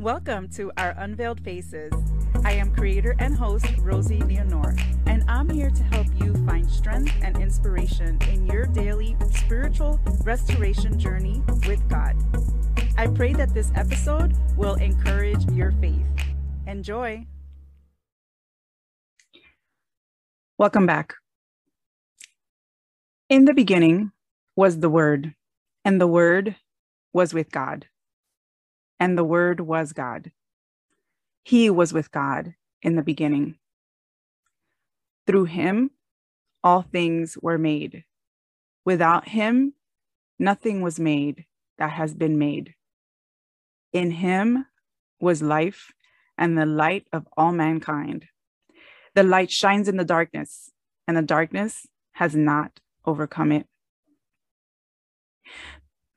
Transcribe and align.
Welcome 0.00 0.48
to 0.50 0.70
our 0.76 0.94
Unveiled 0.96 1.40
Faces. 1.40 1.92
I 2.44 2.52
am 2.52 2.72
creator 2.72 3.16
and 3.18 3.34
host 3.34 3.66
Rosie 3.80 4.22
Leonore, 4.22 4.76
and 5.06 5.24
I'm 5.26 5.50
here 5.50 5.70
to 5.70 5.82
help 5.82 6.06
you 6.20 6.34
find 6.46 6.70
strength 6.70 7.12
and 7.20 7.36
inspiration 7.36 8.16
in 8.30 8.46
your 8.46 8.66
daily 8.66 9.16
spiritual 9.32 9.98
restoration 10.22 11.00
journey 11.00 11.42
with 11.66 11.82
God. 11.88 12.14
I 12.96 13.08
pray 13.08 13.32
that 13.32 13.52
this 13.54 13.72
episode 13.74 14.36
will 14.56 14.74
encourage 14.74 15.44
your 15.50 15.72
faith. 15.72 16.06
Enjoy. 16.68 17.26
Welcome 20.58 20.86
back. 20.86 21.14
In 23.28 23.46
the 23.46 23.52
beginning 23.52 24.12
was 24.54 24.78
the 24.78 24.88
Word, 24.88 25.34
and 25.84 26.00
the 26.00 26.06
Word 26.06 26.54
was 27.12 27.34
with 27.34 27.50
God 27.50 27.88
and 29.00 29.16
the 29.16 29.24
Word 29.24 29.60
was 29.60 29.92
God. 29.92 30.32
He 31.44 31.70
was 31.70 31.92
with 31.92 32.10
God 32.10 32.54
in 32.82 32.96
the 32.96 33.02
beginning. 33.02 33.56
Through 35.26 35.44
him, 35.44 35.90
all 36.62 36.82
things 36.82 37.38
were 37.40 37.58
made. 37.58 38.04
Without 38.84 39.28
him, 39.28 39.74
nothing 40.38 40.80
was 40.82 40.98
made 40.98 41.46
that 41.78 41.92
has 41.92 42.14
been 42.14 42.38
made. 42.38 42.74
In 43.92 44.10
him 44.10 44.66
was 45.20 45.42
life 45.42 45.92
and 46.36 46.56
the 46.56 46.66
light 46.66 47.06
of 47.12 47.26
all 47.36 47.52
mankind. 47.52 48.26
The 49.14 49.22
light 49.22 49.50
shines 49.50 49.88
in 49.88 49.96
the 49.96 50.04
darkness, 50.04 50.70
and 51.06 51.16
the 51.16 51.22
darkness 51.22 51.86
has 52.12 52.36
not 52.36 52.80
overcome 53.04 53.52
it. 53.52 53.66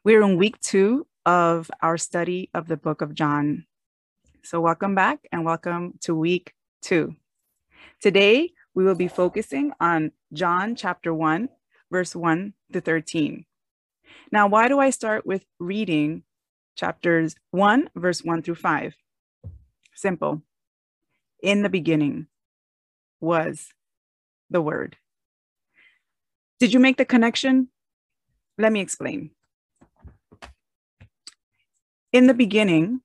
We're 0.03 0.23
in 0.23 0.37
week 0.37 0.59
two 0.59 1.07
of 1.25 1.69
our 1.81 1.97
study 1.97 2.49
of 2.53 2.67
the 2.67 2.77
book 2.77 3.01
of 3.01 3.13
John. 3.13 3.65
So, 4.43 4.59
welcome 4.59 4.95
back 4.95 5.27
and 5.31 5.45
welcome 5.45 5.93
to 6.01 6.15
week 6.15 6.53
two. 6.81 7.15
Today, 8.01 8.51
we 8.73 8.83
will 8.83 8.95
be 8.95 9.07
focusing 9.07 9.73
on 9.79 10.11
John 10.33 10.75
chapter 10.75 11.13
1, 11.13 11.49
verse 11.91 12.15
1 12.15 12.53
to 12.73 12.81
13. 12.81 13.45
Now, 14.31 14.47
why 14.47 14.67
do 14.67 14.79
I 14.79 14.89
start 14.89 15.25
with 15.25 15.45
reading 15.59 16.23
chapters 16.75 17.35
1, 17.51 17.89
verse 17.95 18.23
1 18.23 18.41
through 18.41 18.55
5? 18.55 18.95
Simple. 19.93 20.41
In 21.43 21.63
the 21.63 21.69
beginning 21.69 22.27
was 23.19 23.69
the 24.49 24.61
Word. 24.61 24.97
Did 26.59 26.73
you 26.73 26.79
make 26.79 26.97
the 26.97 27.05
connection? 27.05 27.69
Let 28.57 28.71
me 28.71 28.81
explain. 28.81 29.31
In 32.13 32.27
the 32.27 32.33
beginning 32.33 33.01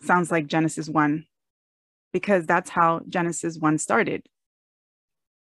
sounds 0.00 0.30
like 0.30 0.46
Genesis 0.48 0.88
1 0.88 1.24
because 2.12 2.46
that's 2.46 2.70
how 2.70 3.00
Genesis 3.08 3.58
1 3.58 3.78
started. 3.78 4.26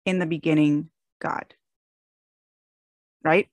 In 0.05 0.19
the 0.19 0.27
beginning, 0.27 0.91
God. 1.21 1.55
Right? 3.23 3.49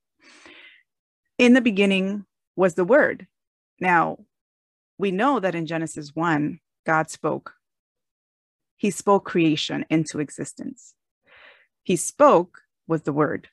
In 1.38 1.54
the 1.54 1.62
beginning 1.62 2.26
was 2.56 2.76
the 2.76 2.84
Word. 2.84 3.28
Now, 3.80 4.20
we 4.98 5.12
know 5.12 5.40
that 5.40 5.56
in 5.56 5.66
Genesis 5.66 6.12
1, 6.14 6.60
God 6.86 7.10
spoke. 7.10 7.54
He 8.78 8.92
spoke 8.92 9.26
creation 9.26 9.86
into 9.90 10.20
existence. 10.20 10.94
He 11.84 11.96
spoke 11.96 12.62
with 12.88 13.04
the 13.04 13.14
Word. 13.14 13.50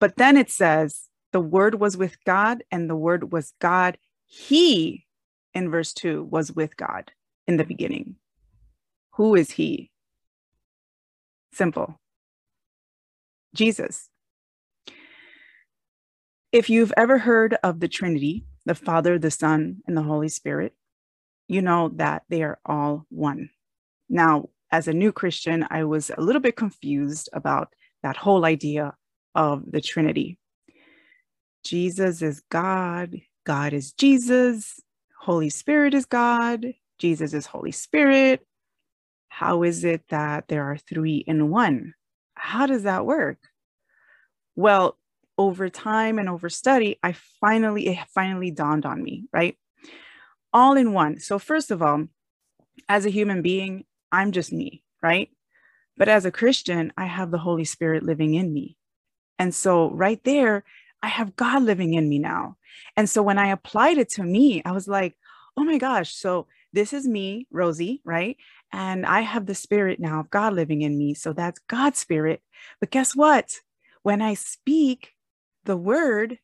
But 0.00 0.16
then 0.16 0.36
it 0.36 0.50
says, 0.50 1.08
the 1.34 1.40
word 1.40 1.80
was 1.80 1.96
with 1.96 2.16
God 2.24 2.62
and 2.70 2.88
the 2.88 2.94
word 2.94 3.32
was 3.32 3.54
God. 3.60 3.98
He, 4.24 5.04
in 5.52 5.68
verse 5.68 5.92
2, 5.92 6.22
was 6.22 6.52
with 6.52 6.76
God 6.76 7.10
in 7.48 7.56
the 7.56 7.64
beginning. 7.64 8.14
Who 9.14 9.34
is 9.34 9.50
he? 9.50 9.90
Simple. 11.52 11.98
Jesus. 13.52 14.08
If 16.52 16.70
you've 16.70 16.92
ever 16.96 17.18
heard 17.18 17.56
of 17.64 17.80
the 17.80 17.88
Trinity, 17.88 18.44
the 18.64 18.76
Father, 18.76 19.18
the 19.18 19.32
Son, 19.32 19.82
and 19.88 19.96
the 19.96 20.02
Holy 20.02 20.28
Spirit, 20.28 20.72
you 21.48 21.62
know 21.62 21.90
that 21.96 22.22
they 22.28 22.44
are 22.44 22.60
all 22.64 23.06
one. 23.08 23.50
Now, 24.08 24.50
as 24.70 24.86
a 24.86 24.92
new 24.92 25.10
Christian, 25.10 25.66
I 25.68 25.82
was 25.82 26.12
a 26.16 26.20
little 26.20 26.40
bit 26.40 26.54
confused 26.54 27.28
about 27.32 27.74
that 28.04 28.16
whole 28.16 28.44
idea 28.44 28.94
of 29.34 29.64
the 29.68 29.80
Trinity. 29.80 30.38
Jesus 31.64 32.20
is 32.20 32.42
God, 32.50 33.16
God 33.44 33.72
is 33.72 33.92
Jesus, 33.92 34.80
Holy 35.18 35.48
Spirit 35.48 35.94
is 35.94 36.04
God, 36.04 36.74
Jesus 36.98 37.32
is 37.32 37.46
Holy 37.46 37.72
Spirit. 37.72 38.46
How 39.28 39.62
is 39.62 39.84
it 39.84 40.02
that 40.10 40.46
there 40.48 40.64
are 40.64 40.76
three 40.76 41.16
in 41.16 41.50
one? 41.50 41.94
How 42.34 42.66
does 42.66 42.84
that 42.84 43.06
work? 43.06 43.38
Well, 44.54 44.96
over 45.36 45.68
time 45.68 46.18
and 46.18 46.28
over 46.28 46.48
study, 46.48 46.98
I 47.02 47.16
finally, 47.40 47.88
it 47.88 47.98
finally 48.14 48.50
dawned 48.50 48.86
on 48.86 49.02
me, 49.02 49.24
right? 49.32 49.56
All 50.52 50.76
in 50.76 50.92
one. 50.92 51.18
So, 51.18 51.38
first 51.38 51.70
of 51.70 51.82
all, 51.82 52.04
as 52.88 53.06
a 53.06 53.10
human 53.10 53.42
being, 53.42 53.84
I'm 54.12 54.30
just 54.30 54.52
me, 54.52 54.84
right? 55.02 55.30
But 55.96 56.08
as 56.08 56.24
a 56.24 56.30
Christian, 56.30 56.92
I 56.96 57.06
have 57.06 57.30
the 57.30 57.38
Holy 57.38 57.64
Spirit 57.64 58.04
living 58.04 58.34
in 58.34 58.52
me. 58.52 58.76
And 59.38 59.54
so, 59.54 59.90
right 59.90 60.22
there, 60.24 60.62
I 61.04 61.08
have 61.08 61.36
God 61.36 61.62
living 61.62 61.92
in 61.92 62.08
me 62.08 62.18
now. 62.18 62.56
And 62.96 63.10
so 63.10 63.22
when 63.22 63.36
I 63.36 63.48
applied 63.48 63.98
it 63.98 64.08
to 64.12 64.22
me, 64.22 64.62
I 64.64 64.72
was 64.72 64.88
like, 64.88 65.14
oh 65.54 65.62
my 65.62 65.76
gosh. 65.76 66.14
So 66.14 66.46
this 66.72 66.94
is 66.94 67.06
me, 67.06 67.46
Rosie, 67.50 68.00
right? 68.06 68.38
And 68.72 69.04
I 69.04 69.20
have 69.20 69.44
the 69.44 69.54
spirit 69.54 70.00
now 70.00 70.20
of 70.20 70.30
God 70.30 70.54
living 70.54 70.80
in 70.80 70.96
me. 70.96 71.12
So 71.12 71.34
that's 71.34 71.60
God's 71.68 71.98
spirit. 71.98 72.40
But 72.80 72.90
guess 72.90 73.14
what? 73.14 73.60
When 74.02 74.22
I 74.22 74.32
speak 74.32 75.12
the 75.64 75.76
word 75.76 76.38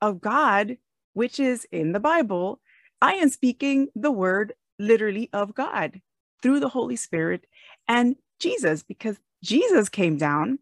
of 0.00 0.20
God, 0.20 0.76
which 1.14 1.40
is 1.40 1.66
in 1.72 1.90
the 1.90 1.98
Bible, 1.98 2.60
I 3.02 3.14
am 3.14 3.30
speaking 3.30 3.88
the 3.96 4.12
word 4.12 4.52
literally 4.78 5.28
of 5.32 5.56
God 5.56 6.00
through 6.40 6.60
the 6.60 6.68
Holy 6.68 6.96
Spirit 6.96 7.46
and 7.88 8.14
Jesus, 8.38 8.84
because 8.84 9.16
Jesus 9.42 9.88
came 9.88 10.16
down 10.16 10.60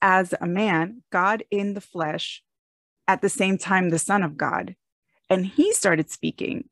as 0.00 0.32
a 0.40 0.46
man, 0.46 1.02
God 1.10 1.42
in 1.50 1.74
the 1.74 1.80
flesh, 1.80 2.42
at 3.08 3.22
the 3.22 3.28
same 3.28 3.58
time 3.58 3.90
the 3.90 3.98
Son 3.98 4.22
of 4.22 4.36
God. 4.36 4.76
And 5.28 5.46
he 5.46 5.72
started 5.72 6.10
speaking. 6.10 6.68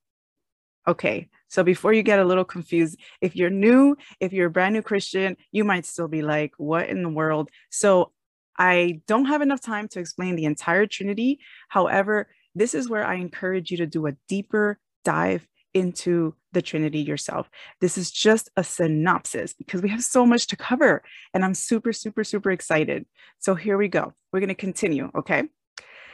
Okay, 0.88 1.28
so 1.48 1.62
before 1.62 1.92
you 1.92 2.02
get 2.02 2.18
a 2.18 2.24
little 2.24 2.44
confused, 2.44 2.98
if 3.20 3.36
you're 3.36 3.50
new, 3.50 3.96
if 4.18 4.32
you're 4.32 4.46
a 4.46 4.50
brand 4.50 4.74
new 4.74 4.82
Christian, 4.82 5.36
you 5.52 5.64
might 5.64 5.84
still 5.84 6.08
be 6.08 6.22
like, 6.22 6.52
what 6.56 6.88
in 6.88 7.02
the 7.02 7.08
world? 7.08 7.50
So 7.70 8.12
I 8.58 9.00
don't 9.06 9.26
have 9.26 9.42
enough 9.42 9.60
time 9.60 9.88
to 9.88 10.00
explain 10.00 10.36
the 10.36 10.44
entire 10.44 10.86
Trinity. 10.86 11.40
However, 11.68 12.28
this 12.54 12.74
is 12.74 12.88
where 12.88 13.06
I 13.06 13.14
encourage 13.14 13.70
you 13.70 13.76
to 13.78 13.86
do 13.86 14.06
a 14.06 14.16
deeper 14.28 14.78
dive 15.04 15.46
into 15.72 16.34
the 16.52 16.62
Trinity 16.62 17.00
yourself. 17.00 17.48
This 17.80 17.96
is 17.96 18.10
just 18.10 18.50
a 18.56 18.64
synopsis 18.64 19.52
because 19.54 19.82
we 19.82 19.88
have 19.90 20.02
so 20.02 20.26
much 20.26 20.46
to 20.48 20.56
cover 20.56 21.02
and 21.32 21.44
I'm 21.44 21.54
super, 21.54 21.92
super, 21.92 22.24
super 22.24 22.50
excited. 22.50 23.06
So 23.38 23.54
here 23.54 23.78
we 23.78 23.88
go. 23.88 24.12
We're 24.32 24.40
going 24.40 24.48
to 24.48 24.54
continue. 24.54 25.10
Okay. 25.14 25.44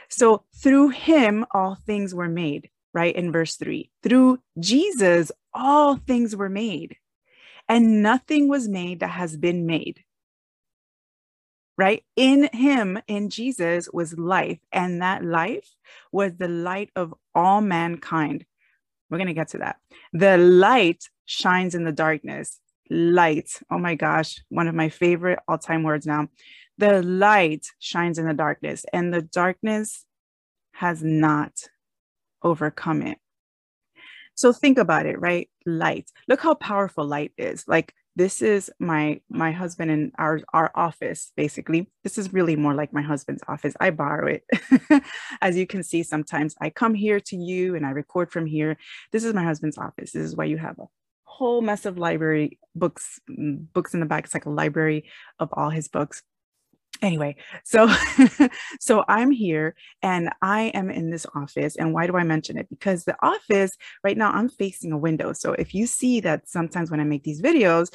So 0.09 0.43
through 0.55 0.89
him, 0.89 1.45
all 1.51 1.75
things 1.75 2.13
were 2.15 2.29
made, 2.29 2.69
right? 2.93 3.15
In 3.15 3.31
verse 3.31 3.55
three, 3.55 3.91
through 4.03 4.39
Jesus, 4.59 5.31
all 5.53 5.95
things 5.95 6.35
were 6.35 6.49
made, 6.49 6.97
and 7.67 8.01
nothing 8.01 8.47
was 8.47 8.67
made 8.67 9.01
that 9.01 9.09
has 9.09 9.37
been 9.37 9.65
made. 9.65 10.03
Right? 11.77 12.03
In 12.15 12.49
him, 12.53 12.99
in 13.07 13.29
Jesus, 13.29 13.87
was 13.93 14.17
life, 14.17 14.57
and 14.71 15.01
that 15.03 15.23
life 15.23 15.75
was 16.11 16.33
the 16.35 16.47
light 16.47 16.89
of 16.95 17.13
all 17.35 17.61
mankind. 17.61 18.45
We're 19.09 19.19
going 19.19 19.27
to 19.27 19.33
get 19.33 19.49
to 19.49 19.59
that. 19.59 19.77
The 20.11 20.37
light 20.37 21.09
shines 21.25 21.75
in 21.75 21.83
the 21.83 21.91
darkness. 21.91 22.59
Light. 22.89 23.59
Oh 23.69 23.77
my 23.77 23.95
gosh, 23.95 24.41
one 24.49 24.67
of 24.67 24.73
my 24.73 24.89
favorite 24.89 25.39
all 25.47 25.57
time 25.57 25.83
words 25.83 26.07
now 26.07 26.29
the 26.77 27.01
light 27.01 27.67
shines 27.79 28.19
in 28.19 28.27
the 28.27 28.33
darkness, 28.33 28.85
and 28.93 29.13
the 29.13 29.21
darkness 29.21 30.05
has 30.73 31.03
not 31.03 31.53
overcome 32.43 33.01
it. 33.01 33.17
So 34.35 34.53
think 34.53 34.77
about 34.77 35.07
it, 35.07 35.19
right? 35.19 35.49
Light. 35.65 36.11
Look 36.27 36.41
how 36.41 36.53
powerful 36.53 37.05
light 37.05 37.31
is. 37.37 37.67
Like 37.67 37.93
this 38.15 38.41
is 38.41 38.71
my 38.79 39.21
my 39.29 39.51
husband 39.51 39.91
and 39.91 40.11
our 40.17 40.41
our 40.53 40.71
office 40.75 41.31
basically. 41.35 41.89
This 42.03 42.17
is 42.17 42.33
really 42.33 42.55
more 42.55 42.75
like 42.75 42.93
my 42.93 43.01
husband's 43.01 43.43
office. 43.47 43.73
I 43.79 43.89
borrow 43.89 44.27
it. 44.27 45.03
As 45.41 45.57
you 45.57 45.65
can 45.65 45.81
see 45.83 46.03
sometimes 46.03 46.55
I 46.61 46.69
come 46.69 46.93
here 46.93 47.19
to 47.19 47.35
you 47.35 47.75
and 47.75 47.85
I 47.85 47.91
record 47.91 48.31
from 48.31 48.45
here. 48.45 48.77
This 49.11 49.23
is 49.23 49.33
my 49.33 49.43
husband's 49.43 49.77
office. 49.77 50.11
This 50.11 50.23
is 50.23 50.35
why 50.35 50.45
you 50.45 50.57
have 50.57 50.77
a 50.77 50.85
whole 51.23 51.61
mess 51.61 51.85
of 51.85 51.97
library 51.97 52.59
books 52.75 53.19
mm, 53.29 53.65
books 53.73 53.93
in 53.95 53.99
the 53.99 54.05
back. 54.05 54.25
It's 54.25 54.33
like 54.33 54.45
a 54.45 54.51
library 54.51 55.05
of 55.39 55.49
all 55.53 55.71
his 55.71 55.87
books 55.87 56.21
anyway 57.01 57.35
so 57.63 57.87
so 58.79 59.03
i'm 59.07 59.31
here 59.31 59.75
and 60.01 60.29
i 60.41 60.63
am 60.73 60.89
in 60.89 61.09
this 61.09 61.25
office 61.35 61.75
and 61.75 61.93
why 61.93 62.07
do 62.07 62.15
i 62.15 62.23
mention 62.23 62.57
it? 62.57 62.69
Because 62.69 63.03
the 63.03 63.15
office 63.21 63.77
right 64.03 64.17
now 64.17 64.31
i'm 64.31 64.49
facing 64.49 64.91
a 64.91 64.97
window. 64.97 65.33
So 65.33 65.53
if 65.53 65.73
you 65.73 65.87
see 65.87 66.19
that 66.21 66.47
sometimes 66.47 66.91
when 66.91 66.99
i 66.99 67.03
make 67.03 67.23
these 67.23 67.41
videos 67.41 67.93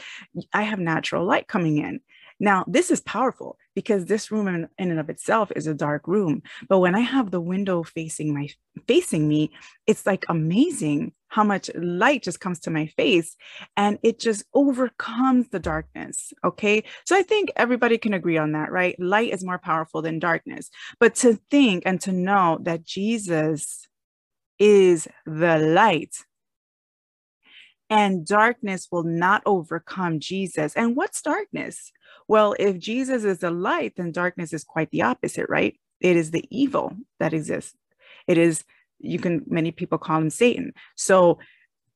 i 0.52 0.62
have 0.62 0.78
natural 0.78 1.24
light 1.24 1.48
coming 1.48 1.78
in 1.78 2.00
now, 2.42 2.64
this 2.66 2.90
is 2.90 3.00
powerful 3.00 3.56
because 3.76 4.06
this 4.06 4.32
room 4.32 4.48
in, 4.48 4.68
in, 4.76 4.90
and 4.90 4.98
of 4.98 5.08
itself 5.08 5.52
is 5.54 5.68
a 5.68 5.74
dark 5.74 6.08
room. 6.08 6.42
But 6.68 6.80
when 6.80 6.96
I 6.96 6.98
have 6.98 7.30
the 7.30 7.40
window 7.40 7.84
facing 7.84 8.34
my 8.34 8.48
facing 8.88 9.28
me, 9.28 9.52
it's 9.86 10.04
like 10.06 10.24
amazing 10.28 11.12
how 11.28 11.44
much 11.44 11.70
light 11.76 12.24
just 12.24 12.40
comes 12.40 12.58
to 12.60 12.70
my 12.70 12.86
face 12.86 13.36
and 13.76 13.96
it 14.02 14.18
just 14.18 14.42
overcomes 14.54 15.50
the 15.50 15.60
darkness. 15.60 16.32
Okay. 16.42 16.82
So 17.06 17.16
I 17.16 17.22
think 17.22 17.52
everybody 17.54 17.96
can 17.96 18.12
agree 18.12 18.38
on 18.38 18.50
that, 18.52 18.72
right? 18.72 18.98
Light 18.98 19.32
is 19.32 19.44
more 19.44 19.58
powerful 19.58 20.02
than 20.02 20.18
darkness. 20.18 20.68
But 20.98 21.14
to 21.16 21.38
think 21.48 21.84
and 21.86 22.00
to 22.00 22.10
know 22.10 22.58
that 22.62 22.84
Jesus 22.84 23.86
is 24.58 25.06
the 25.26 25.58
light 25.58 26.16
and 27.92 28.26
darkness 28.26 28.88
will 28.90 29.02
not 29.02 29.42
overcome 29.44 30.18
Jesus. 30.18 30.74
And 30.74 30.96
what's 30.96 31.20
darkness? 31.20 31.92
Well, 32.26 32.56
if 32.58 32.78
Jesus 32.78 33.22
is 33.24 33.40
the 33.40 33.50
light, 33.50 33.92
then 33.96 34.12
darkness 34.12 34.54
is 34.54 34.64
quite 34.64 34.90
the 34.90 35.02
opposite, 35.02 35.46
right? 35.50 35.78
It 36.00 36.16
is 36.16 36.30
the 36.30 36.46
evil 36.50 36.96
that 37.20 37.34
exists. 37.34 37.76
It 38.26 38.38
is, 38.38 38.64
you 38.98 39.18
can, 39.18 39.42
many 39.46 39.72
people 39.72 39.98
call 39.98 40.22
him 40.22 40.30
Satan. 40.30 40.72
So 40.96 41.38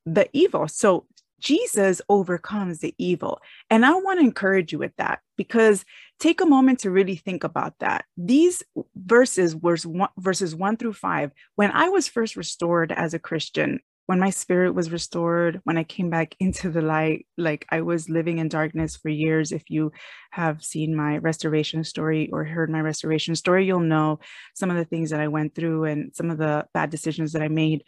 the 0.05 0.29
evil. 0.33 0.67
So 0.67 1.07
Jesus 1.39 1.99
overcomes 2.09 2.77
the 2.77 2.93
evil. 2.99 3.39
And 3.71 3.83
I 3.83 3.93
want 3.95 4.19
to 4.19 4.25
encourage 4.25 4.71
you 4.71 4.77
with 4.77 4.95
that 4.97 5.21
because 5.35 5.83
take 6.19 6.41
a 6.41 6.45
moment 6.45 6.77
to 6.81 6.91
really 6.91 7.15
think 7.15 7.43
about 7.43 7.73
that. 7.79 8.05
These 8.15 8.61
verses, 8.95 9.53
verse 9.53 9.83
one, 9.83 10.09
verses 10.19 10.53
one 10.53 10.77
through 10.77 10.93
five, 10.93 11.31
when 11.55 11.71
I 11.71 11.89
was 11.89 12.07
first 12.07 12.35
restored 12.35 12.91
as 12.91 13.15
a 13.15 13.19
Christian, 13.19 13.79
when 14.07 14.19
my 14.19 14.29
spirit 14.29 14.73
was 14.73 14.91
restored, 14.91 15.59
when 15.65 15.77
I 15.77 15.83
came 15.83 16.09
back 16.09 16.33
into 16.39 16.71
the 16.71 16.81
light, 16.81 17.27
like 17.37 17.65
I 17.69 17.81
was 17.81 18.09
living 18.09 18.39
in 18.39 18.47
darkness 18.47 18.95
for 18.95 19.09
years. 19.09 19.51
If 19.51 19.69
you 19.69 19.91
have 20.31 20.63
seen 20.63 20.95
my 20.95 21.17
restoration 21.17 21.83
story 21.83 22.29
or 22.31 22.45
heard 22.45 22.69
my 22.69 22.79
restoration 22.79 23.35
story, 23.35 23.65
you'll 23.65 23.81
know 23.81 24.19
some 24.55 24.71
of 24.71 24.77
the 24.77 24.85
things 24.85 25.09
that 25.09 25.19
I 25.19 25.27
went 25.27 25.53
through 25.55 25.83
and 25.83 26.15
some 26.15 26.31
of 26.31 26.37
the 26.37 26.65
bad 26.73 26.89
decisions 26.89 27.33
that 27.33 27.41
I 27.41 27.49
made. 27.49 27.83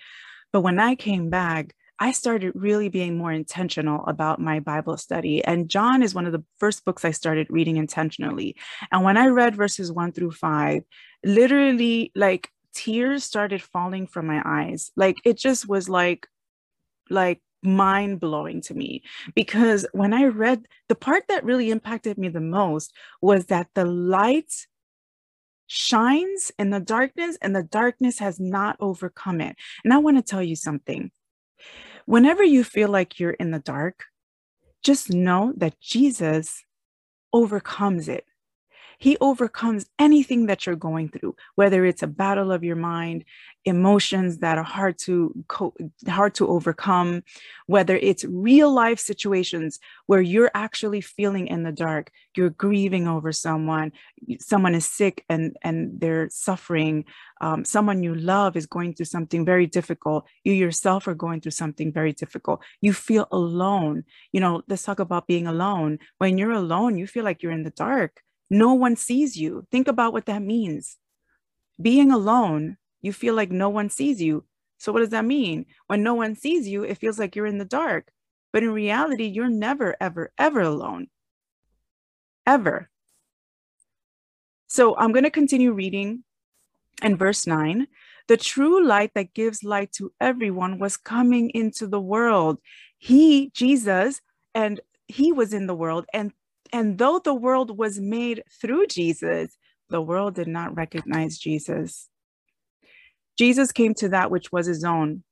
But 0.51 0.61
when 0.61 0.77
I 0.77 0.95
came 0.95 1.29
back, 1.29 1.73
I 2.01 2.11
started 2.11 2.53
really 2.53 2.89
being 2.89 3.17
more 3.17 3.31
intentional 3.31 4.05
about 4.05 4.41
my 4.41 4.59
Bible 4.59 4.97
study. 4.97 5.43
And 5.43 5.69
John 5.69 6.03
is 6.03 6.15
one 6.15 6.25
of 6.25 6.31
the 6.33 6.43
first 6.57 6.83
books 6.83 7.03
I 7.05 7.11
started 7.11 7.47
reading 7.49 7.77
intentionally. 7.77 8.57
And 8.91 9.03
when 9.03 9.17
I 9.17 9.27
read 9.27 9.55
verses 9.55 9.91
one 9.91 10.11
through 10.11 10.31
five, 10.31 10.83
literally, 11.23 12.11
like 12.15 12.49
tears 12.79 13.25
started 13.25 13.61
falling 13.61 14.07
from 14.07 14.25
my 14.25 14.41
eyes. 14.45 14.91
Like 14.95 15.17
it 15.25 15.37
just 15.37 15.67
was 15.67 15.89
like, 15.89 16.27
like 17.09 17.41
mind 17.61 18.21
blowing 18.21 18.61
to 18.61 18.73
me 18.73 19.03
because 19.35 19.85
when 19.91 20.13
I 20.13 20.25
read 20.25 20.65
the 20.87 20.95
part 20.95 21.23
that 21.27 21.43
really 21.43 21.71
impacted 21.71 22.17
me 22.17 22.29
the 22.29 22.39
most 22.39 22.93
was 23.21 23.47
that 23.47 23.67
the 23.73 23.83
light 23.83 24.53
shines 25.67 26.53
in 26.57 26.69
the 26.69 26.79
darkness 26.79 27.37
and 27.41 27.53
the 27.53 27.63
darkness 27.63 28.19
has 28.19 28.39
not 28.39 28.77
overcome 28.79 29.41
it. 29.41 29.57
And 29.83 29.93
I 29.93 29.97
want 29.97 30.15
to 30.17 30.23
tell 30.23 30.41
you 30.41 30.55
something. 30.55 31.11
Whenever 32.05 32.43
you 32.43 32.63
feel 32.63 32.87
like 32.87 33.19
you're 33.19 33.31
in 33.31 33.51
the 33.51 33.59
dark, 33.59 34.05
just 34.81 35.11
know 35.11 35.53
that 35.57 35.79
Jesus 35.81 36.63
overcomes 37.33 38.07
it. 38.07 38.25
He 38.99 39.17
overcomes 39.21 39.85
anything 39.97 40.47
that 40.47 40.65
you're 40.65 40.75
going 40.75 41.07
through, 41.07 41.35
whether 41.55 41.85
it's 41.85 42.03
a 42.03 42.07
battle 42.07 42.51
of 42.51 42.65
your 42.65 42.75
mind, 42.75 43.23
emotions 43.63 44.39
that 44.39 44.57
are 44.57 44.63
hard 44.63 44.97
to 44.99 45.33
co- 45.47 45.73
hard 46.07 46.35
to 46.35 46.47
overcome, 46.47 47.23
whether 47.65 47.95
it's 47.95 48.25
real 48.25 48.73
life 48.73 48.99
situations 48.99 49.79
where 50.07 50.21
you're 50.21 50.51
actually 50.53 50.99
feeling 50.99 51.47
in 51.47 51.63
the 51.63 51.71
dark, 51.71 52.11
you're 52.35 52.49
grieving 52.49 53.07
over 53.07 53.31
someone, 53.31 53.93
someone 54.39 54.75
is 54.75 54.85
sick 54.85 55.23
and 55.29 55.55
and 55.61 55.99
they're 56.01 56.29
suffering, 56.29 57.05
um, 57.41 57.63
someone 57.63 58.03
you 58.03 58.13
love 58.15 58.57
is 58.57 58.65
going 58.65 58.93
through 58.93 59.05
something 59.05 59.45
very 59.45 59.65
difficult, 59.65 60.25
you 60.43 60.51
yourself 60.53 61.07
are 61.07 61.15
going 61.15 61.39
through 61.39 61.51
something 61.51 61.91
very 61.91 62.11
difficult. 62.11 62.61
You 62.81 62.91
feel 62.93 63.27
alone. 63.31 64.03
You 64.33 64.41
know, 64.41 64.63
let's 64.67 64.83
talk 64.83 64.99
about 64.99 65.27
being 65.27 65.47
alone. 65.47 65.99
When 66.17 66.37
you're 66.37 66.51
alone, 66.51 66.97
you 66.97 67.07
feel 67.07 67.23
like 67.23 67.41
you're 67.41 67.51
in 67.53 67.63
the 67.63 67.69
dark 67.71 68.21
no 68.49 68.73
one 68.73 68.95
sees 68.95 69.37
you. 69.37 69.65
Think 69.71 69.87
about 69.87 70.13
what 70.13 70.25
that 70.25 70.41
means. 70.41 70.97
Being 71.81 72.11
alone, 72.11 72.77
you 73.01 73.13
feel 73.13 73.35
like 73.35 73.51
no 73.51 73.69
one 73.69 73.89
sees 73.89 74.21
you. 74.21 74.45
So, 74.77 74.91
what 74.91 74.99
does 74.99 75.09
that 75.09 75.25
mean? 75.25 75.65
When 75.87 76.03
no 76.03 76.13
one 76.13 76.35
sees 76.35 76.67
you, 76.67 76.83
it 76.83 76.97
feels 76.97 77.19
like 77.19 77.35
you're 77.35 77.45
in 77.45 77.57
the 77.57 77.65
dark. 77.65 78.11
But 78.51 78.63
in 78.63 78.71
reality, 78.71 79.25
you're 79.25 79.49
never, 79.49 79.95
ever, 80.01 80.31
ever 80.37 80.61
alone. 80.61 81.07
Ever. 82.47 82.89
So, 84.67 84.95
I'm 84.97 85.11
going 85.11 85.25
to 85.25 85.29
continue 85.29 85.73
reading 85.73 86.23
in 87.03 87.17
verse 87.17 87.45
9. 87.45 87.87
The 88.27 88.37
true 88.37 88.85
light 88.85 89.11
that 89.15 89.33
gives 89.33 89.63
light 89.63 89.91
to 89.93 90.11
everyone 90.21 90.79
was 90.79 90.97
coming 90.97 91.49
into 91.51 91.87
the 91.87 92.01
world. 92.01 92.59
He, 92.97 93.51
Jesus, 93.53 94.21
and 94.53 94.79
he 95.07 95.31
was 95.31 95.53
in 95.53 95.67
the 95.67 95.75
world, 95.75 96.05
and 96.13 96.31
and 96.71 96.97
though 96.97 97.19
the 97.19 97.33
world 97.33 97.77
was 97.77 97.99
made 97.99 98.43
through 98.61 98.87
Jesus, 98.87 99.57
the 99.89 100.01
world 100.01 100.35
did 100.35 100.47
not 100.47 100.75
recognize 100.75 101.37
Jesus. 101.37 102.09
Jesus 103.37 103.71
came 103.71 103.93
to 103.95 104.09
that 104.09 104.31
which 104.31 104.51
was 104.51 104.67
his 104.67 104.83
own, 104.83 105.23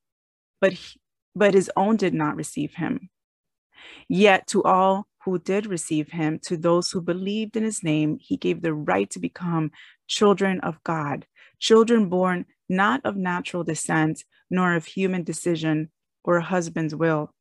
but, 0.62 0.74
he, 0.74 1.00
but 1.36 1.54
his 1.54 1.70
own 1.76 1.98
did 1.98 2.14
not 2.14 2.36
receive 2.36 2.74
him. 2.76 3.10
Yet 4.08 4.48
to 4.48 4.64
all 4.64 5.08
who 5.26 5.40
did 5.40 5.66
receive 5.68 6.10
him, 6.10 6.40
to 6.44 6.58
those 6.58 6.90
who 6.90 7.02
believed 7.02 7.58
in 7.58 7.64
his 7.64 7.84
name, 7.84 8.18
he 8.20 8.38
gave 8.38 8.62
the 8.62 8.74
right 8.74 9.10
to 9.12 9.20
become 9.20 9.72
children 10.08 10.60
of 10.62 10.82
God, 10.84 11.26
children 11.60 12.08
born 12.10 12.46
not 12.70 13.02
of 13.06 13.16
natural 13.16 13.64
descent, 13.64 14.24
nor 14.50 14.76
of 14.76 14.86
human 14.86 15.24
decision 15.24 15.90
or 16.24 16.38
a 16.38 16.44
husband's 16.44 16.96
will, 16.96 17.32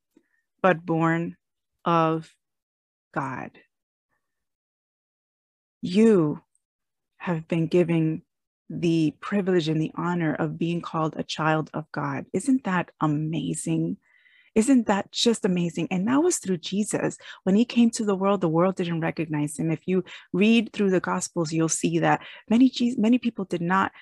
but 0.62 0.84
born 0.84 1.36
of 1.84 2.32
God 3.14 3.52
you 5.86 6.42
have 7.18 7.46
been 7.48 7.66
given 7.66 8.22
the 8.68 9.14
privilege 9.20 9.68
and 9.68 9.80
the 9.80 9.92
honor 9.94 10.34
of 10.34 10.58
being 10.58 10.80
called 10.80 11.14
a 11.16 11.22
child 11.22 11.70
of 11.72 11.90
God. 11.92 12.26
Isn't 12.32 12.64
that 12.64 12.90
amazing? 13.00 13.98
Isn't 14.56 14.86
that 14.86 15.12
just 15.12 15.44
amazing? 15.44 15.88
And 15.90 16.08
that 16.08 16.22
was 16.22 16.38
through 16.38 16.58
Jesus. 16.58 17.16
When 17.44 17.54
he 17.54 17.64
came 17.64 17.90
to 17.90 18.04
the 18.04 18.16
world, 18.16 18.40
the 18.40 18.48
world 18.48 18.76
didn't 18.76 19.00
recognize 19.00 19.58
him. 19.58 19.70
If 19.70 19.86
you 19.86 20.02
read 20.32 20.72
through 20.72 20.90
the 20.90 21.00
gospels, 21.00 21.52
you'll 21.52 21.68
see 21.68 22.00
that 22.00 22.22
many 22.48 22.72
many 22.96 23.18
people 23.18 23.44
did 23.44 23.62
not 23.62 23.92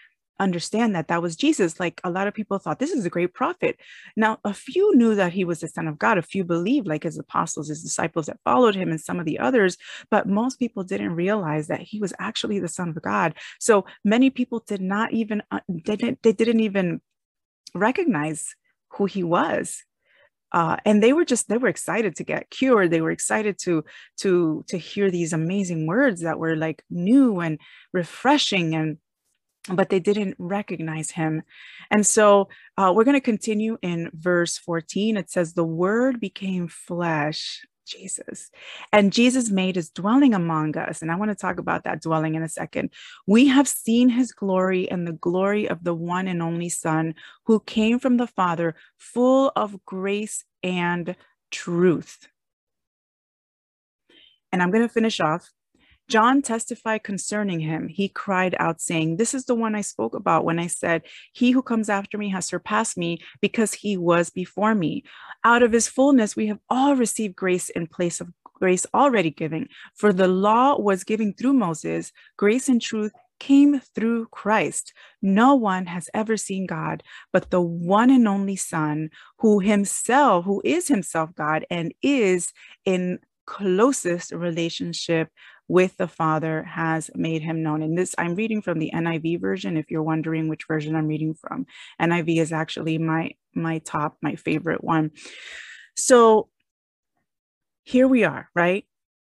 understand 0.40 0.94
that 0.94 1.08
that 1.08 1.22
was 1.22 1.36
Jesus. 1.36 1.78
Like 1.78 2.00
a 2.04 2.10
lot 2.10 2.26
of 2.26 2.34
people 2.34 2.58
thought 2.58 2.78
this 2.78 2.92
is 2.92 3.06
a 3.06 3.10
great 3.10 3.34
prophet. 3.34 3.78
Now, 4.16 4.38
a 4.44 4.52
few 4.52 4.96
knew 4.96 5.14
that 5.14 5.32
he 5.32 5.44
was 5.44 5.60
the 5.60 5.68
son 5.68 5.86
of 5.86 5.98
God. 5.98 6.18
A 6.18 6.22
few 6.22 6.44
believed, 6.44 6.86
like 6.86 7.04
his 7.04 7.18
apostles, 7.18 7.68
his 7.68 7.82
disciples 7.82 8.26
that 8.26 8.40
followed 8.44 8.74
him, 8.74 8.90
and 8.90 9.00
some 9.00 9.20
of 9.20 9.26
the 9.26 9.38
others. 9.38 9.76
But 10.10 10.28
most 10.28 10.58
people 10.58 10.84
didn't 10.84 11.14
realize 11.14 11.68
that 11.68 11.80
he 11.80 12.00
was 12.00 12.12
actually 12.18 12.58
the 12.58 12.68
son 12.68 12.90
of 12.90 13.02
God. 13.02 13.34
So 13.60 13.84
many 14.04 14.30
people 14.30 14.64
did 14.66 14.80
not 14.80 15.12
even 15.12 15.42
uh, 15.50 15.60
didn't, 15.84 16.22
they 16.22 16.32
didn't 16.32 16.60
even 16.60 17.00
recognize 17.74 18.54
who 18.90 19.06
he 19.06 19.22
was. 19.22 19.84
Uh, 20.52 20.76
and 20.84 21.02
they 21.02 21.12
were 21.12 21.24
just 21.24 21.48
they 21.48 21.58
were 21.58 21.66
excited 21.66 22.14
to 22.14 22.22
get 22.22 22.48
cured 22.48 22.88
they 22.92 23.00
were 23.00 23.10
excited 23.10 23.58
to 23.58 23.84
to 24.16 24.64
to 24.68 24.78
hear 24.78 25.10
these 25.10 25.32
amazing 25.32 25.84
words 25.84 26.20
that 26.20 26.38
were 26.38 26.54
like 26.54 26.84
new 26.88 27.40
and 27.40 27.58
refreshing 27.92 28.72
and 28.76 28.98
but 29.72 29.88
they 29.88 30.00
didn't 30.00 30.36
recognize 30.38 31.10
him. 31.10 31.42
And 31.90 32.06
so 32.06 32.48
uh, 32.76 32.92
we're 32.94 33.04
going 33.04 33.16
to 33.16 33.20
continue 33.20 33.78
in 33.82 34.10
verse 34.12 34.58
14. 34.58 35.16
It 35.16 35.30
says, 35.30 35.54
The 35.54 35.64
word 35.64 36.20
became 36.20 36.68
flesh. 36.68 37.64
Jesus. 37.86 38.50
And 38.92 39.12
Jesus 39.12 39.50
made 39.50 39.76
his 39.76 39.90
dwelling 39.90 40.32
among 40.32 40.76
us. 40.76 41.02
And 41.02 41.12
I 41.12 41.16
want 41.16 41.30
to 41.30 41.34
talk 41.34 41.58
about 41.58 41.84
that 41.84 42.00
dwelling 42.00 42.34
in 42.34 42.42
a 42.42 42.48
second. 42.48 42.90
We 43.26 43.46
have 43.48 43.68
seen 43.68 44.08
his 44.08 44.32
glory 44.32 44.90
and 44.90 45.06
the 45.06 45.12
glory 45.12 45.68
of 45.68 45.84
the 45.84 45.94
one 45.94 46.26
and 46.26 46.42
only 46.42 46.70
Son 46.70 47.14
who 47.44 47.60
came 47.60 47.98
from 47.98 48.16
the 48.16 48.26
Father, 48.26 48.74
full 48.96 49.52
of 49.54 49.84
grace 49.84 50.44
and 50.62 51.14
truth. 51.50 52.28
And 54.50 54.62
I'm 54.62 54.70
going 54.70 54.86
to 54.86 54.92
finish 54.92 55.20
off 55.20 55.50
John 56.08 56.42
testified 56.42 57.02
concerning 57.02 57.60
him. 57.60 57.88
He 57.88 58.08
cried 58.08 58.54
out, 58.58 58.80
saying, 58.80 59.16
This 59.16 59.34
is 59.34 59.46
the 59.46 59.54
one 59.54 59.74
I 59.74 59.80
spoke 59.80 60.14
about 60.14 60.44
when 60.44 60.58
I 60.58 60.66
said, 60.66 61.02
He 61.32 61.50
who 61.50 61.62
comes 61.62 61.88
after 61.88 62.18
me 62.18 62.28
has 62.30 62.46
surpassed 62.46 62.98
me 62.98 63.18
because 63.40 63.72
he 63.72 63.96
was 63.96 64.30
before 64.30 64.74
me. 64.74 65.04
Out 65.44 65.62
of 65.62 65.72
his 65.72 65.88
fullness, 65.88 66.36
we 66.36 66.46
have 66.48 66.58
all 66.68 66.94
received 66.94 67.36
grace 67.36 67.70
in 67.70 67.86
place 67.86 68.20
of 68.20 68.32
grace 68.54 68.86
already 68.94 69.30
given. 69.30 69.68
For 69.94 70.12
the 70.12 70.28
law 70.28 70.78
was 70.78 71.04
given 71.04 71.32
through 71.32 71.54
Moses, 71.54 72.12
grace 72.36 72.68
and 72.68 72.80
truth 72.80 73.12
came 73.40 73.80
through 73.94 74.26
Christ. 74.26 74.92
No 75.20 75.54
one 75.54 75.86
has 75.86 76.08
ever 76.14 76.36
seen 76.36 76.66
God 76.66 77.02
but 77.32 77.50
the 77.50 77.60
one 77.60 78.10
and 78.10 78.26
only 78.28 78.56
Son, 78.56 79.10
who 79.38 79.58
himself, 79.58 80.44
who 80.44 80.62
is 80.64 80.88
himself 80.88 81.34
God 81.34 81.66
and 81.70 81.92
is 82.02 82.52
in 82.84 83.18
closest 83.46 84.32
relationship 84.32 85.28
with 85.68 85.96
the 85.96 86.08
Father 86.08 86.64
has 86.64 87.10
made 87.14 87.42
him 87.42 87.62
known. 87.62 87.82
And 87.82 87.96
this, 87.96 88.14
I'm 88.18 88.34
reading 88.34 88.60
from 88.60 88.78
the 88.78 88.90
NIV 88.94 89.40
version. 89.40 89.76
If 89.76 89.90
you're 89.90 90.02
wondering 90.02 90.48
which 90.48 90.66
version 90.68 90.94
I'm 90.94 91.06
reading 91.06 91.34
from, 91.34 91.66
NIV 92.00 92.40
is 92.40 92.52
actually 92.52 92.98
my 92.98 93.32
my 93.54 93.78
top, 93.78 94.16
my 94.20 94.34
favorite 94.34 94.82
one. 94.82 95.12
So 95.96 96.48
here 97.84 98.08
we 98.08 98.24
are, 98.24 98.48
right? 98.54 98.84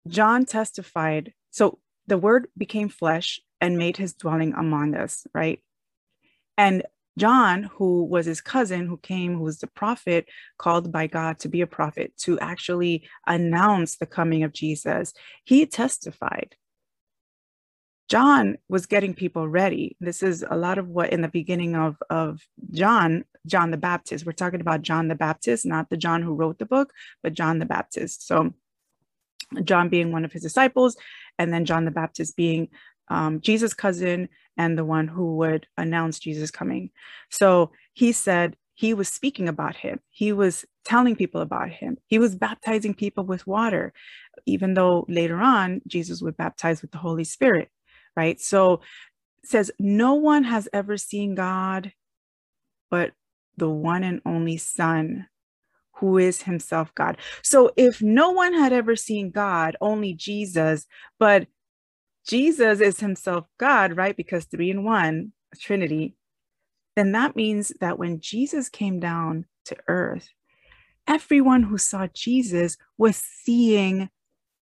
John 0.06 0.44
testified. 0.44 1.32
So 1.50 1.78
the 2.06 2.18
word 2.18 2.48
became 2.56 2.88
flesh 2.88 3.40
and 3.60 3.78
made 3.78 3.96
his 3.96 4.14
dwelling 4.14 4.54
among 4.54 4.94
us, 4.94 5.26
right? 5.34 5.60
And 6.58 6.82
John, 7.18 7.64
who 7.74 8.04
was 8.04 8.26
his 8.26 8.40
cousin, 8.40 8.86
who 8.86 8.96
came, 8.96 9.36
who 9.36 9.44
was 9.44 9.58
the 9.58 9.66
prophet 9.66 10.26
called 10.58 10.92
by 10.92 11.06
God 11.06 11.38
to 11.40 11.48
be 11.48 11.60
a 11.60 11.66
prophet, 11.66 12.12
to 12.18 12.38
actually 12.40 13.08
announce 13.26 13.96
the 13.96 14.06
coming 14.06 14.42
of 14.42 14.52
Jesus, 14.52 15.12
he 15.44 15.66
testified. 15.66 16.54
John 18.08 18.58
was 18.68 18.86
getting 18.86 19.14
people 19.14 19.48
ready. 19.48 19.96
This 20.00 20.22
is 20.22 20.44
a 20.48 20.56
lot 20.56 20.78
of 20.78 20.88
what 20.88 21.10
in 21.10 21.22
the 21.22 21.28
beginning 21.28 21.76
of, 21.76 21.96
of 22.10 22.40
John, 22.72 23.24
John 23.46 23.70
the 23.70 23.76
Baptist. 23.76 24.26
We're 24.26 24.32
talking 24.32 24.60
about 24.60 24.82
John 24.82 25.06
the 25.06 25.14
Baptist, 25.14 25.64
not 25.64 25.90
the 25.90 25.96
John 25.96 26.22
who 26.22 26.34
wrote 26.34 26.58
the 26.58 26.66
book, 26.66 26.92
but 27.22 27.34
John 27.34 27.60
the 27.60 27.66
Baptist. 27.66 28.26
So, 28.26 28.52
John 29.62 29.88
being 29.88 30.10
one 30.10 30.24
of 30.24 30.32
his 30.32 30.42
disciples, 30.42 30.96
and 31.38 31.52
then 31.52 31.64
John 31.64 31.84
the 31.84 31.90
Baptist 31.90 32.36
being 32.36 32.68
um, 33.08 33.40
Jesus' 33.40 33.74
cousin 33.74 34.28
and 34.60 34.76
the 34.76 34.84
one 34.84 35.08
who 35.08 35.36
would 35.36 35.66
announce 35.78 36.18
Jesus 36.18 36.50
coming. 36.50 36.90
So 37.30 37.70
he 37.94 38.12
said 38.12 38.56
he 38.74 38.92
was 38.92 39.08
speaking 39.08 39.48
about 39.48 39.74
him. 39.74 40.00
He 40.10 40.32
was 40.32 40.66
telling 40.84 41.16
people 41.16 41.40
about 41.40 41.70
him. 41.70 41.96
He 42.06 42.18
was 42.18 42.36
baptizing 42.36 42.92
people 42.92 43.24
with 43.24 43.46
water, 43.46 43.94
even 44.44 44.74
though 44.74 45.06
later 45.08 45.38
on 45.40 45.80
Jesus 45.86 46.20
would 46.20 46.36
baptize 46.36 46.82
with 46.82 46.90
the 46.90 46.98
Holy 46.98 47.24
Spirit, 47.24 47.70
right? 48.14 48.38
So 48.38 48.82
says, 49.42 49.72
No 49.78 50.12
one 50.12 50.44
has 50.44 50.68
ever 50.74 50.98
seen 50.98 51.34
God 51.34 51.92
but 52.90 53.12
the 53.56 53.68
one 53.68 54.04
and 54.04 54.20
only 54.26 54.56
Son 54.56 55.26
who 55.94 56.18
is 56.18 56.42
himself 56.42 56.94
God. 56.94 57.18
So 57.42 57.70
if 57.76 58.02
no 58.02 58.30
one 58.30 58.52
had 58.52 58.72
ever 58.72 58.96
seen 58.96 59.30
God, 59.30 59.76
only 59.80 60.14
Jesus, 60.14 60.86
but 61.18 61.46
Jesus 62.26 62.80
is 62.80 63.00
himself 63.00 63.46
God, 63.58 63.96
right? 63.96 64.16
Because 64.16 64.44
three 64.44 64.70
in 64.70 64.84
one, 64.84 65.32
Trinity, 65.58 66.14
then 66.96 67.12
that 67.12 67.36
means 67.36 67.72
that 67.80 67.98
when 67.98 68.20
Jesus 68.20 68.68
came 68.68 69.00
down 69.00 69.46
to 69.66 69.76
earth, 69.88 70.28
everyone 71.06 71.62
who 71.62 71.78
saw 71.78 72.06
Jesus 72.14 72.76
was 72.98 73.16
seeing 73.16 74.10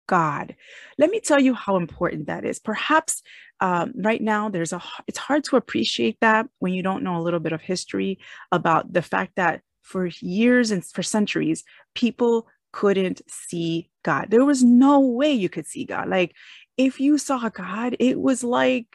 God. 0.07 0.55
Let 0.97 1.09
me 1.09 1.19
tell 1.19 1.41
you 1.41 1.53
how 1.53 1.77
important 1.77 2.27
that 2.27 2.45
is. 2.45 2.59
Perhaps 2.59 3.24
um, 3.59 3.93
right 3.95 4.21
now 4.21 4.50
there's 4.50 4.74
a 4.74 4.81
it's 5.07 5.17
hard 5.17 5.43
to 5.45 5.55
appreciate 5.55 6.17
that 6.21 6.47
when 6.59 6.74
you 6.74 6.83
don't 6.83 7.03
know 7.03 7.17
a 7.17 7.24
little 7.24 7.39
bit 7.39 7.53
of 7.53 7.62
history 7.62 8.19
about 8.51 8.91
the 8.91 9.01
fact 9.01 9.33
that 9.38 9.62
for 9.81 10.07
years 10.19 10.71
and 10.71 10.85
for 10.85 11.03
centuries 11.03 11.63
people 11.93 12.47
couldn't 12.71 13.21
see 13.29 13.89
God. 14.03 14.27
There 14.29 14.43
was 14.43 14.63
no 14.63 15.00
way 15.00 15.31
you 15.31 15.47
could 15.47 15.65
see 15.65 15.85
God. 15.85 16.09
Like 16.09 16.35
if 16.77 17.00
you 17.00 17.17
saw 17.17 17.50
God, 17.50 17.96
it 18.00 18.20
was 18.20 18.44
like 18.44 18.88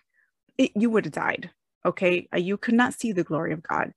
it, 0.58 0.72
you 0.74 0.90
would 0.90 1.06
have 1.06 1.14
died. 1.14 1.50
Okay. 1.84 2.28
Uh, 2.34 2.38
you 2.38 2.56
could 2.56 2.74
not 2.74 2.94
see 2.94 3.12
the 3.12 3.24
glory 3.24 3.52
of 3.52 3.62
God. 3.62 3.92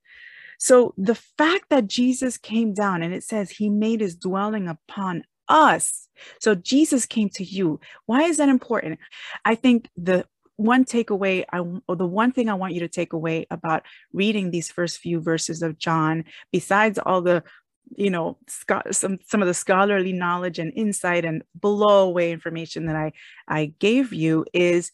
So 0.58 0.94
the 0.98 1.16
fact 1.16 1.66
that 1.70 1.88
Jesus 1.88 2.38
came 2.38 2.74
down 2.74 3.02
and 3.04 3.14
it 3.14 3.24
says 3.24 3.50
he 3.50 3.70
made 3.70 4.00
his 4.00 4.16
dwelling 4.16 4.68
upon 4.70 5.24
us. 5.50 6.08
So 6.40 6.56
Jesus 6.56 7.06
came 7.06 7.30
to 7.30 7.44
you. 7.44 7.80
Why 8.06 8.24
is 8.24 8.38
that 8.38 8.50
important? 8.50 9.00
I 9.44 9.56
think 9.56 9.90
the 9.98 10.26
one 10.56 10.86
takeaway 10.86 11.44
I 11.52 11.60
or 11.88 11.96
the 11.96 12.06
one 12.06 12.32
thing 12.32 12.48
I 12.48 12.54
want 12.54 12.74
you 12.74 12.80
to 12.82 12.88
take 12.88 13.12
away 13.12 13.48
about 13.50 13.84
reading 14.14 14.52
these 14.52 14.72
first 14.72 15.00
few 15.00 15.20
verses 15.20 15.62
of 15.62 15.78
John, 15.78 16.26
besides 16.52 17.00
all 17.00 17.22
the 17.22 17.44
you 17.96 18.10
know 18.10 18.38
some 18.92 19.20
some 19.26 19.42
of 19.42 19.48
the 19.48 19.54
scholarly 19.54 20.14
knowledge 20.14 20.60
and 20.60 20.74
insight 20.76 21.26
and 21.26 21.44
blow 21.56 22.08
away 22.08 22.32
information 22.32 22.86
that 22.86 22.96
i 22.96 23.12
i 23.48 23.74
gave 23.80 24.14
you 24.14 24.46
is 24.54 24.92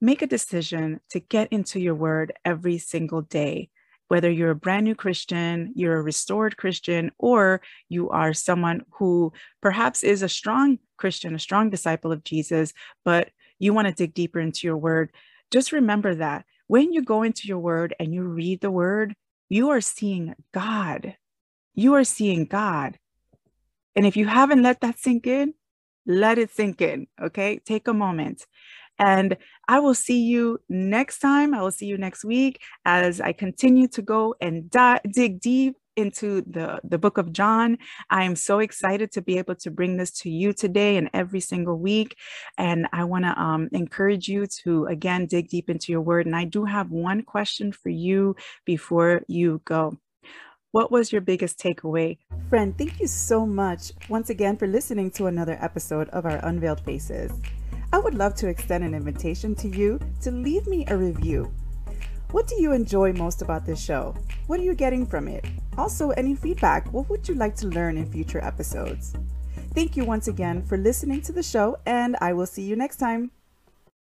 make 0.00 0.22
a 0.22 0.26
decision 0.26 1.00
to 1.10 1.20
get 1.20 1.52
into 1.52 1.80
your 1.80 1.94
word 1.94 2.32
every 2.44 2.78
single 2.78 3.22
day. 3.22 3.70
Whether 4.08 4.30
you're 4.30 4.50
a 4.50 4.54
brand 4.54 4.84
new 4.84 4.94
christian 4.94 5.72
you're 5.74 5.96
a 5.96 6.02
restored 6.02 6.56
christian 6.56 7.10
or 7.18 7.60
you 7.88 8.08
are 8.10 8.32
someone 8.32 8.84
who 8.92 9.32
perhaps 9.60 10.04
is 10.04 10.22
a 10.22 10.28
strong 10.28 10.78
christian 10.96 11.34
a 11.34 11.40
strong 11.40 11.70
disciple 11.70 12.12
of 12.12 12.22
jesus 12.22 12.72
but 13.04 13.30
you 13.58 13.74
want 13.74 13.88
to 13.88 13.94
dig 13.94 14.14
deeper 14.14 14.38
into 14.38 14.64
your 14.64 14.76
word 14.76 15.10
just 15.50 15.72
remember 15.72 16.14
that 16.14 16.44
when 16.68 16.92
you 16.92 17.02
go 17.02 17.24
into 17.24 17.48
your 17.48 17.58
word 17.58 17.96
and 17.98 18.14
you 18.14 18.22
read 18.22 18.60
the 18.60 18.70
word 18.70 19.16
you 19.48 19.70
are 19.70 19.80
seeing 19.80 20.36
god 20.54 21.16
you 21.76 21.94
are 21.94 22.04
seeing 22.04 22.46
God. 22.46 22.98
And 23.94 24.04
if 24.04 24.16
you 24.16 24.26
haven't 24.26 24.62
let 24.62 24.80
that 24.80 24.98
sink 24.98 25.26
in, 25.26 25.54
let 26.06 26.38
it 26.38 26.50
sink 26.50 26.80
in. 26.80 27.06
Okay. 27.22 27.60
Take 27.64 27.86
a 27.86 27.94
moment. 27.94 28.44
And 28.98 29.36
I 29.68 29.78
will 29.78 29.94
see 29.94 30.22
you 30.22 30.58
next 30.68 31.18
time. 31.18 31.54
I 31.54 31.62
will 31.62 31.70
see 31.70 31.86
you 31.86 31.98
next 31.98 32.24
week 32.24 32.60
as 32.84 33.20
I 33.20 33.32
continue 33.32 33.88
to 33.88 34.02
go 34.02 34.34
and 34.40 34.70
di- 34.70 35.00
dig 35.12 35.40
deep 35.40 35.76
into 35.96 36.42
the, 36.42 36.78
the 36.84 36.98
book 36.98 37.18
of 37.18 37.32
John. 37.32 37.78
I 38.10 38.24
am 38.24 38.36
so 38.36 38.58
excited 38.60 39.12
to 39.12 39.22
be 39.22 39.38
able 39.38 39.54
to 39.56 39.70
bring 39.70 39.96
this 39.96 40.10
to 40.20 40.30
you 40.30 40.52
today 40.52 40.96
and 40.96 41.10
every 41.12 41.40
single 41.40 41.78
week. 41.78 42.16
And 42.58 42.86
I 42.92 43.04
want 43.04 43.24
to 43.24 43.38
um, 43.38 43.68
encourage 43.72 44.28
you 44.28 44.46
to, 44.62 44.86
again, 44.86 45.26
dig 45.26 45.48
deep 45.48 45.68
into 45.68 45.92
your 45.92 46.02
word. 46.02 46.26
And 46.26 46.36
I 46.36 46.44
do 46.44 46.64
have 46.64 46.90
one 46.90 47.22
question 47.22 47.72
for 47.72 47.88
you 47.88 48.36
before 48.64 49.22
you 49.26 49.60
go. 49.64 49.98
What 50.76 50.90
was 50.90 51.10
your 51.10 51.22
biggest 51.22 51.58
takeaway? 51.58 52.18
Friend, 52.50 52.76
thank 52.76 53.00
you 53.00 53.06
so 53.06 53.46
much 53.46 53.92
once 54.10 54.28
again 54.28 54.58
for 54.58 54.66
listening 54.66 55.10
to 55.12 55.24
another 55.24 55.56
episode 55.62 56.10
of 56.10 56.26
our 56.26 56.36
Unveiled 56.42 56.82
Faces. 56.82 57.32
I 57.94 57.98
would 57.98 58.14
love 58.14 58.34
to 58.34 58.48
extend 58.48 58.84
an 58.84 58.92
invitation 58.92 59.54
to 59.54 59.68
you 59.68 59.98
to 60.20 60.30
leave 60.30 60.66
me 60.66 60.84
a 60.88 60.96
review. 60.98 61.50
What 62.32 62.46
do 62.46 62.60
you 62.60 62.72
enjoy 62.72 63.14
most 63.14 63.40
about 63.40 63.64
this 63.64 63.82
show? 63.82 64.14
What 64.48 64.60
are 64.60 64.64
you 64.64 64.74
getting 64.74 65.06
from 65.06 65.28
it? 65.28 65.46
Also, 65.78 66.10
any 66.10 66.34
feedback? 66.34 66.92
What 66.92 67.08
would 67.08 67.26
you 67.26 67.36
like 67.36 67.56
to 67.56 67.68
learn 67.68 67.96
in 67.96 68.04
future 68.12 68.44
episodes? 68.44 69.14
Thank 69.72 69.96
you 69.96 70.04
once 70.04 70.28
again 70.28 70.62
for 70.62 70.76
listening 70.76 71.22
to 71.22 71.32
the 71.32 71.42
show, 71.42 71.78
and 71.86 72.18
I 72.20 72.34
will 72.34 72.44
see 72.44 72.64
you 72.64 72.76
next 72.76 72.98
time. 72.98 73.30